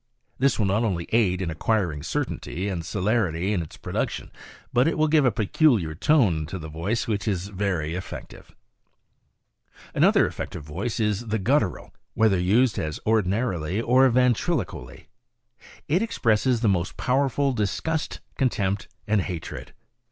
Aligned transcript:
This 0.39 0.57
will 0.57 0.65
not 0.65 0.83
only 0.83 1.07
aid 1.11 1.43
in 1.43 1.51
acquiring 1.51 2.01
certainty 2.01 2.67
and 2.67 2.83
celerity 2.83 3.53
in 3.53 3.61
its 3.61 3.77
production, 3.77 4.31
but 4.73 4.87
it 4.87 4.97
will 4.97 5.07
give 5.07 5.25
a 5.25 5.31
peculiar 5.31 5.93
tone 5.93 6.47
to 6.47 6.57
the 6.57 6.67
voice 6.67 7.05
which 7.07 7.27
is 7.27 7.49
very 7.49 7.93
effective. 7.93 8.49
Another 9.93 10.25
effective 10.25 10.63
voice 10.63 10.99
is 10.99 11.27
the 11.27 11.37
guttural, 11.37 11.93
whether 12.15 12.39
used 12.39 12.79
as 12.79 12.99
ordina 13.05 13.47
rily 13.47 13.79
or 13.79 14.09
ventriloquially. 14.09 15.07
It 15.87 16.01
expresses 16.01 16.61
the 16.61 16.67
most 16.67 16.97
powerful 16.97 17.53
disgust, 17.53 18.21
contempt 18.35 18.87
and 19.05 19.21
hatred. 19.21 19.71